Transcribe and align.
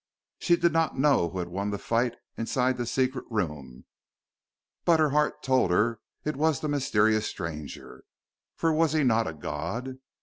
She 0.39 0.55
did 0.55 0.73
not 0.73 0.97
know 0.97 1.29
who 1.29 1.37
had 1.37 1.49
won 1.49 1.69
the 1.69 1.77
fight 1.77 2.15
inside 2.35 2.75
the 2.77 2.87
secret 2.87 3.23
room, 3.29 3.85
but 4.83 4.99
her 4.99 5.11
heart 5.11 5.43
told 5.43 5.69
her 5.69 5.99
it 6.25 6.35
was 6.35 6.59
the 6.59 6.67
mysterious 6.67 7.27
stranger, 7.27 8.03
for 8.55 8.73
was 8.73 8.93
he 8.93 9.03
not 9.03 9.27
a 9.27 9.33
god? 9.35 9.99